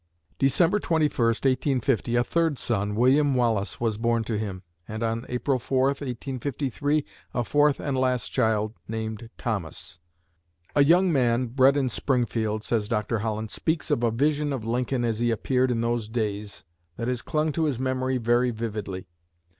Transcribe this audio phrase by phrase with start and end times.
[0.39, 5.59] December 21, 1850, a third son, William Wallace, was born to him; and on April
[5.59, 9.99] 4, 1853, a fourth and last child, named Thomas.
[10.75, 13.19] "A young man bred in Springfield," says Dr.
[13.19, 16.63] Holland, "speaks of a vision of Lincoln, as he appeared in those days,
[16.97, 19.05] that has clung to his memory very vividly.